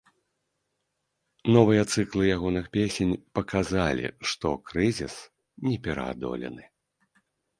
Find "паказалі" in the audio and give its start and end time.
3.39-4.07